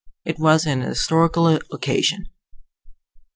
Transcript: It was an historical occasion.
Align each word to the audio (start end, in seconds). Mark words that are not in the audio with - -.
It 0.25 0.39
was 0.39 0.65
an 0.65 0.81
historical 0.81 1.45
occasion. 1.71 2.25